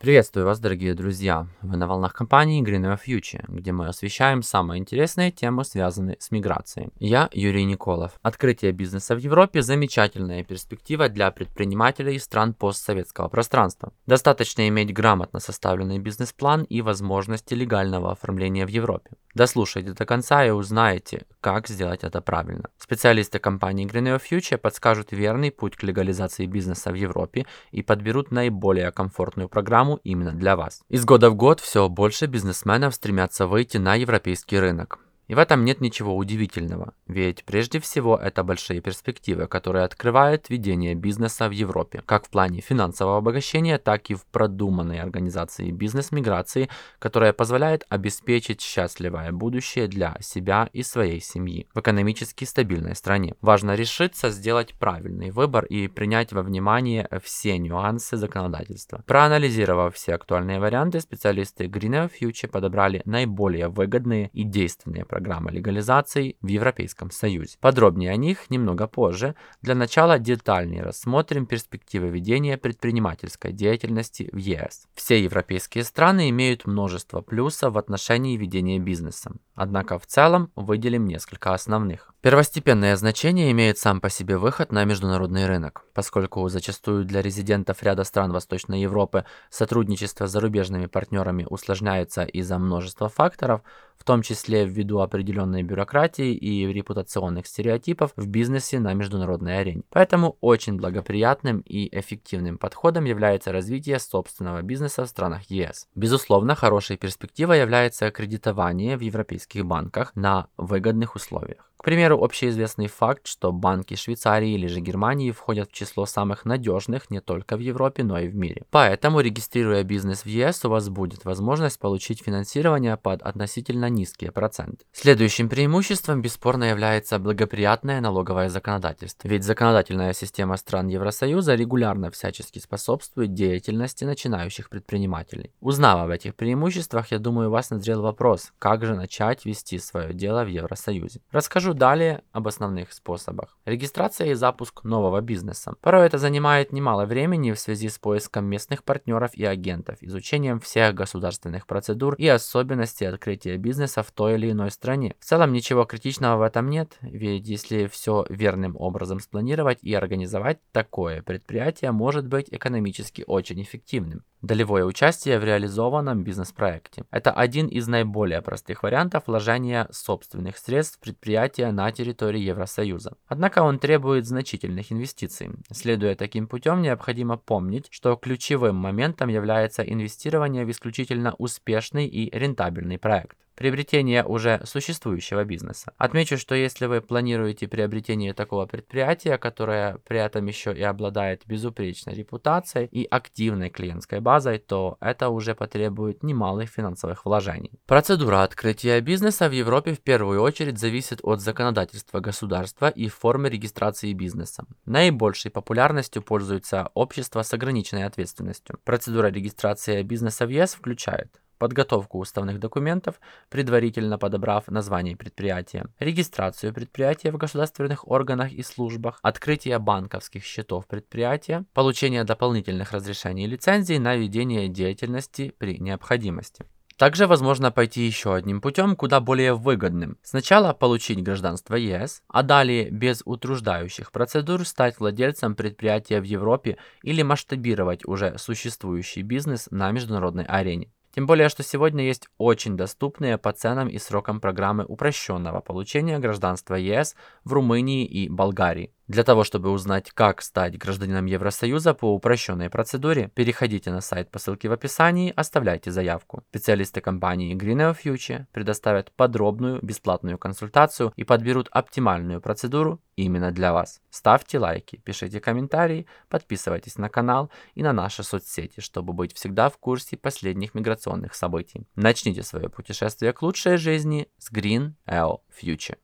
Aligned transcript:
Приветствую 0.00 0.46
вас, 0.46 0.58
дорогие 0.58 0.94
друзья! 0.94 1.46
Вы 1.60 1.76
на 1.76 1.86
волнах 1.86 2.14
компании 2.14 2.64
Greenway 2.64 2.98
Future, 3.06 3.44
где 3.48 3.70
мы 3.70 3.86
освещаем 3.86 4.42
самые 4.42 4.80
интересные 4.80 5.30
темы, 5.30 5.62
связанные 5.62 6.16
с 6.18 6.30
миграцией. 6.30 6.88
Я 6.98 7.28
Юрий 7.34 7.66
Николов. 7.66 8.12
Открытие 8.22 8.72
бизнеса 8.72 9.14
в 9.14 9.18
Европе– 9.18 9.60
замечательная 9.62 10.42
перспектива 10.42 11.10
для 11.10 11.30
предпринимателей 11.30 12.14
из 12.14 12.24
стран 12.24 12.54
постсоветского 12.54 13.28
пространства. 13.28 13.92
Достаточно 14.06 14.66
иметь 14.68 14.94
грамотно 14.94 15.38
составленный 15.38 15.98
бизнес-план 15.98 16.62
и 16.62 16.80
возможности 16.80 17.52
легального 17.52 18.12
оформления 18.12 18.64
в 18.64 18.70
Европе. 18.70 19.10
Дослушайте 19.34 19.92
до 19.92 20.06
конца 20.06 20.46
и 20.46 20.50
узнаете, 20.50 21.26
как 21.42 21.68
сделать 21.68 22.04
это 22.04 22.22
правильно. 22.22 22.70
Специалисты 22.78 23.38
компании 23.38 23.86
Greenway 23.86 24.18
Future 24.18 24.56
подскажут 24.56 25.12
верный 25.12 25.50
путь 25.52 25.76
к 25.76 25.82
легализации 25.82 26.46
бизнеса 26.46 26.90
в 26.90 26.94
Европе 26.94 27.44
и 27.70 27.82
подберут 27.82 28.30
наиболее 28.30 28.90
комфортную 28.90 29.50
программу 29.50 29.89
именно 29.96 30.32
для 30.32 30.56
вас. 30.56 30.80
Из 30.88 31.04
года 31.04 31.30
в 31.30 31.34
год 31.34 31.60
все 31.60 31.88
больше 31.88 32.26
бизнесменов 32.26 32.94
стремятся 32.94 33.46
выйти 33.46 33.76
на 33.78 33.94
европейский 33.94 34.58
рынок. 34.58 34.98
И 35.30 35.34
в 35.34 35.38
этом 35.38 35.64
нет 35.64 35.80
ничего 35.80 36.16
удивительного, 36.16 36.92
ведь 37.06 37.44
прежде 37.44 37.78
всего 37.78 38.16
это 38.16 38.42
большие 38.42 38.80
перспективы, 38.80 39.46
которые 39.46 39.84
открывают 39.84 40.50
ведение 40.50 40.96
бизнеса 40.96 41.48
в 41.48 41.52
Европе, 41.52 42.02
как 42.04 42.26
в 42.26 42.30
плане 42.30 42.60
финансового 42.60 43.18
обогащения, 43.18 43.78
так 43.78 44.10
и 44.10 44.14
в 44.14 44.26
продуманной 44.26 44.98
организации 44.98 45.70
бизнес-миграции, 45.70 46.68
которая 46.98 47.32
позволяет 47.32 47.86
обеспечить 47.88 48.60
счастливое 48.60 49.30
будущее 49.30 49.86
для 49.86 50.16
себя 50.18 50.68
и 50.72 50.82
своей 50.82 51.20
семьи 51.20 51.68
в 51.74 51.78
экономически 51.78 52.44
стабильной 52.44 52.96
стране. 52.96 53.36
Важно 53.40 53.76
решиться 53.76 54.30
сделать 54.30 54.74
правильный 54.80 55.30
выбор 55.30 55.64
и 55.64 55.86
принять 55.86 56.32
во 56.32 56.42
внимание 56.42 57.08
все 57.22 57.56
нюансы 57.56 58.16
законодательства. 58.16 59.04
Проанализировав 59.06 59.94
все 59.94 60.14
актуальные 60.14 60.58
варианты, 60.58 61.00
специалисты 61.00 61.66
Greener 61.66 62.10
Future 62.10 62.48
подобрали 62.48 63.02
наиболее 63.04 63.68
выгодные 63.68 64.30
и 64.32 64.42
действенные 64.42 65.04
программы 65.04 65.19
программы 65.20 65.50
легализации 65.50 66.36
в 66.40 66.46
Европейском 66.46 67.10
Союзе. 67.10 67.58
Подробнее 67.60 68.10
о 68.10 68.16
них 68.16 68.48
немного 68.48 68.86
позже. 68.86 69.34
Для 69.60 69.74
начала 69.74 70.18
детальнее 70.18 70.82
рассмотрим 70.82 71.44
перспективы 71.44 72.08
ведения 72.08 72.56
предпринимательской 72.56 73.52
деятельности 73.52 74.30
в 74.32 74.38
ЕС. 74.38 74.88
Все 74.94 75.22
европейские 75.22 75.84
страны 75.84 76.30
имеют 76.30 76.66
множество 76.66 77.20
плюсов 77.20 77.74
в 77.74 77.78
отношении 77.78 78.38
ведения 78.38 78.78
бизнеса. 78.78 79.32
Однако 79.54 79.98
в 79.98 80.06
целом 80.06 80.50
выделим 80.56 81.06
несколько 81.06 81.52
основных. 81.52 82.14
Первостепенное 82.22 82.96
значение 82.96 83.50
имеет 83.50 83.76
сам 83.76 84.00
по 84.00 84.08
себе 84.08 84.38
выход 84.38 84.72
на 84.72 84.84
международный 84.84 85.46
рынок, 85.46 85.84
поскольку 85.92 86.48
зачастую 86.48 87.04
для 87.04 87.20
резидентов 87.20 87.82
ряда 87.82 88.04
стран 88.04 88.32
Восточной 88.32 88.80
Европы 88.80 89.26
сотрудничество 89.50 90.26
с 90.26 90.32
зарубежными 90.32 90.86
партнерами 90.86 91.46
усложняется 91.48 92.24
из-за 92.24 92.58
множества 92.58 93.10
факторов, 93.10 93.60
в 94.00 94.04
том 94.04 94.22
числе 94.22 94.64
ввиду 94.64 95.00
определенной 95.00 95.62
бюрократии 95.62 96.34
и 96.34 96.66
репутационных 96.72 97.46
стереотипов 97.46 98.12
в 98.16 98.26
бизнесе 98.26 98.80
на 98.80 98.94
международной 98.94 99.60
арене. 99.60 99.82
Поэтому 99.90 100.38
очень 100.40 100.76
благоприятным 100.76 101.60
и 101.60 101.88
эффективным 101.96 102.56
подходом 102.56 103.04
является 103.04 103.52
развитие 103.52 103.98
собственного 103.98 104.62
бизнеса 104.62 105.04
в 105.04 105.08
странах 105.08 105.42
ЕС. 105.50 105.86
Безусловно, 105.94 106.54
хорошей 106.54 106.96
перспективой 106.96 107.60
является 107.60 108.10
кредитование 108.10 108.96
в 108.96 109.00
европейских 109.00 109.66
банках 109.66 110.12
на 110.14 110.46
выгодных 110.56 111.14
условиях. 111.14 111.70
К 111.80 111.82
примеру, 111.82 112.22
общеизвестный 112.22 112.88
факт, 112.88 113.26
что 113.26 113.52
банки 113.52 113.94
Швейцарии 113.94 114.50
или 114.50 114.66
же 114.66 114.80
Германии 114.80 115.30
входят 115.30 115.70
в 115.70 115.72
число 115.72 116.04
самых 116.04 116.44
надежных 116.44 117.08
не 117.08 117.22
только 117.22 117.56
в 117.56 117.60
Европе, 117.60 118.04
но 118.04 118.18
и 118.18 118.28
в 118.28 118.34
мире. 118.34 118.64
Поэтому, 118.70 119.20
регистрируя 119.20 119.82
бизнес 119.82 120.24
в 120.24 120.26
ЕС, 120.26 120.62
у 120.66 120.68
вас 120.68 120.90
будет 120.90 121.24
возможность 121.24 121.78
получить 121.78 122.22
финансирование 122.22 122.98
под 122.98 123.22
относительно 123.22 123.88
низкие 123.90 124.32
проценты. 124.32 124.84
Следующим 124.92 125.48
преимуществом 125.48 126.22
бесспорно 126.22 126.64
является 126.64 127.18
благоприятное 127.18 128.00
налоговое 128.00 128.48
законодательство. 128.48 129.28
Ведь 129.28 129.44
законодательная 129.44 130.12
система 130.12 130.56
стран 130.56 130.88
Евросоюза 130.88 131.54
регулярно 131.54 132.10
всячески 132.10 132.58
способствует 132.58 133.34
деятельности 133.34 134.04
начинающих 134.04 134.70
предпринимателей. 134.70 135.52
Узнав 135.60 136.00
об 136.00 136.10
этих 136.10 136.34
преимуществах, 136.34 137.10
я 137.10 137.18
думаю, 137.18 137.48
у 137.48 137.52
вас 137.52 137.70
назрел 137.70 138.02
вопрос, 138.02 138.52
как 138.58 138.84
же 138.84 138.94
начать 138.94 139.44
вести 139.44 139.78
свое 139.78 140.14
дело 140.14 140.44
в 140.44 140.48
Евросоюзе. 140.48 141.20
Расскажу 141.30 141.74
далее 141.74 142.22
об 142.32 142.46
основных 142.48 142.92
способах. 142.92 143.58
Регистрация 143.64 144.28
и 144.28 144.34
запуск 144.34 144.84
нового 144.84 145.20
бизнеса. 145.20 145.74
Порой 145.80 146.06
это 146.06 146.18
занимает 146.18 146.72
немало 146.72 147.06
времени 147.06 147.52
в 147.52 147.58
связи 147.58 147.88
с 147.88 147.98
поиском 147.98 148.44
местных 148.46 148.84
партнеров 148.84 149.34
и 149.34 149.44
агентов, 149.44 149.96
изучением 150.00 150.60
всех 150.60 150.94
государственных 150.94 151.66
процедур 151.66 152.14
и 152.14 152.26
особенностей 152.28 153.06
открытия 153.06 153.56
бизнеса 153.56 153.79
в 153.86 154.10
той 154.12 154.34
или 154.34 154.50
иной 154.50 154.70
стране. 154.70 155.14
В 155.18 155.24
целом 155.24 155.52
ничего 155.52 155.84
критичного 155.84 156.38
в 156.38 156.42
этом 156.42 156.68
нет, 156.68 156.98
ведь 157.02 157.46
если 157.48 157.86
все 157.86 158.24
верным 158.28 158.76
образом 158.76 159.20
спланировать 159.20 159.78
и 159.82 159.94
организовать, 159.94 160.58
такое 160.72 161.22
предприятие 161.22 161.92
может 161.92 162.26
быть 162.26 162.48
экономически 162.50 163.24
очень 163.26 163.62
эффективным. 163.62 164.24
Долевое 164.42 164.86
участие 164.86 165.38
в 165.38 165.44
реализованном 165.44 166.24
бизнес-проекте. 166.24 167.04
Это 167.10 167.30
один 167.30 167.66
из 167.66 167.86
наиболее 167.88 168.40
простых 168.40 168.82
вариантов 168.82 169.24
вложения 169.26 169.86
собственных 169.92 170.56
средств 170.56 170.96
в 170.96 171.00
предприятия 171.00 171.70
на 171.72 171.92
территории 171.92 172.40
Евросоюза. 172.40 173.18
Однако 173.28 173.62
он 173.62 173.78
требует 173.78 174.26
значительных 174.26 174.92
инвестиций. 174.92 175.50
Следуя 175.70 176.14
таким 176.14 176.48
путем, 176.48 176.80
необходимо 176.80 177.36
помнить, 177.36 177.88
что 177.90 178.16
ключевым 178.16 178.76
моментом 178.76 179.28
является 179.28 179.82
инвестирование 179.82 180.64
в 180.64 180.70
исключительно 180.70 181.34
успешный 181.36 182.06
и 182.06 182.34
рентабельный 182.34 182.98
проект 182.98 183.36
приобретение 183.60 184.24
уже 184.24 184.62
существующего 184.64 185.44
бизнеса. 185.44 185.92
Отмечу, 185.98 186.38
что 186.38 186.54
если 186.54 186.86
вы 186.86 187.02
планируете 187.02 187.68
приобретение 187.68 188.32
такого 188.32 188.64
предприятия, 188.64 189.36
которое 189.36 189.98
при 190.08 190.18
этом 190.18 190.46
еще 190.46 190.72
и 190.74 190.80
обладает 190.80 191.42
безупречной 191.44 192.14
репутацией 192.14 192.86
и 192.86 193.04
активной 193.04 193.68
клиентской 193.68 194.20
базой, 194.20 194.29
то 194.66 194.96
это 195.00 195.28
уже 195.28 195.54
потребует 195.54 196.22
немалых 196.22 196.68
финансовых 196.68 197.24
вложений. 197.24 197.72
Процедура 197.86 198.42
открытия 198.42 199.00
бизнеса 199.00 199.48
в 199.48 199.52
Европе 199.52 199.94
в 199.94 200.00
первую 200.00 200.42
очередь 200.42 200.78
зависит 200.78 201.20
от 201.22 201.40
законодательства 201.40 202.20
государства 202.20 202.88
и 202.88 203.08
формы 203.08 203.48
регистрации 203.48 204.12
бизнеса. 204.12 204.64
Наибольшей 204.84 205.50
популярностью 205.50 206.22
пользуются 206.22 206.90
общества 206.94 207.42
с 207.42 207.52
ограниченной 207.54 208.04
ответственностью. 208.04 208.78
Процедура 208.84 209.28
регистрации 209.28 210.02
бизнеса 210.02 210.46
в 210.46 210.50
ЕС 210.50 210.74
включает 210.74 211.40
подготовку 211.60 212.18
уставных 212.18 212.58
документов, 212.58 213.20
предварительно 213.50 214.18
подобрав 214.18 214.66
название 214.68 215.14
предприятия, 215.14 215.86
регистрацию 216.00 216.72
предприятия 216.72 217.30
в 217.30 217.36
государственных 217.36 218.08
органах 218.08 218.50
и 218.50 218.62
службах, 218.62 219.20
открытие 219.22 219.78
банковских 219.78 220.42
счетов 220.42 220.88
предприятия, 220.88 221.64
получение 221.74 222.24
дополнительных 222.24 222.92
разрешений 222.92 223.44
и 223.44 223.46
лицензий 223.46 223.98
на 223.98 224.16
ведение 224.16 224.68
деятельности 224.68 225.54
при 225.58 225.78
необходимости. 225.78 226.64
Также 226.96 227.26
возможно 227.26 227.70
пойти 227.70 228.02
еще 228.06 228.34
одним 228.34 228.60
путем, 228.60 228.94
куда 228.94 229.20
более 229.20 229.54
выгодным. 229.54 230.18
Сначала 230.22 230.74
получить 230.74 231.22
гражданство 231.22 231.74
ЕС, 231.74 232.22
а 232.28 232.42
далее 232.42 232.90
без 232.90 233.22
утруждающих 233.24 234.12
процедур 234.12 234.66
стать 234.66 234.98
владельцем 234.98 235.54
предприятия 235.54 236.20
в 236.20 236.24
Европе 236.24 236.76
или 237.02 237.22
масштабировать 237.22 238.04
уже 238.06 238.36
существующий 238.36 239.22
бизнес 239.22 239.68
на 239.70 239.90
международной 239.92 240.44
арене. 240.44 240.90
Тем 241.12 241.26
более, 241.26 241.48
что 241.48 241.62
сегодня 241.62 242.04
есть 242.04 242.28
очень 242.38 242.76
доступные 242.76 243.36
по 243.36 243.52
ценам 243.52 243.88
и 243.88 243.98
срокам 243.98 244.40
программы 244.40 244.84
упрощенного 244.84 245.60
получения 245.60 246.18
гражданства 246.18 246.76
ЕС 246.76 247.16
в 247.44 247.52
Румынии 247.52 248.06
и 248.06 248.28
Болгарии. 248.28 248.94
Для 249.10 249.24
того, 249.24 249.42
чтобы 249.42 249.72
узнать, 249.72 250.12
как 250.12 250.40
стать 250.40 250.78
гражданином 250.78 251.26
Евросоюза 251.26 251.94
по 251.94 252.14
упрощенной 252.14 252.70
процедуре, 252.70 253.28
переходите 253.34 253.90
на 253.90 254.00
сайт 254.00 254.30
по 254.30 254.38
ссылке 254.38 254.68
в 254.68 254.72
описании, 254.72 255.32
оставляйте 255.34 255.90
заявку. 255.90 256.44
Специалисты 256.50 257.00
компании 257.00 257.56
Greeneo 257.56 257.92
Future 257.92 258.46
предоставят 258.52 259.10
подробную 259.16 259.80
бесплатную 259.82 260.38
консультацию 260.38 261.12
и 261.16 261.24
подберут 261.24 261.66
оптимальную 261.72 262.40
процедуру 262.40 263.00
именно 263.16 263.50
для 263.50 263.72
вас. 263.72 264.00
Ставьте 264.10 264.60
лайки, 264.60 265.02
пишите 265.04 265.40
комментарии, 265.40 266.06
подписывайтесь 266.28 266.96
на 266.96 267.08
канал 267.08 267.50
и 267.74 267.82
на 267.82 267.92
наши 267.92 268.22
соцсети, 268.22 268.78
чтобы 268.78 269.12
быть 269.12 269.34
всегда 269.34 269.70
в 269.70 269.78
курсе 269.78 270.16
последних 270.16 270.72
миграционных 270.74 271.34
событий. 271.34 271.84
Начните 271.96 272.44
свое 272.44 272.68
путешествие 272.68 273.32
к 273.32 273.42
лучшей 273.42 273.76
жизни 273.76 274.28
с 274.38 274.52
Green 274.52 274.92
Future. 275.08 275.98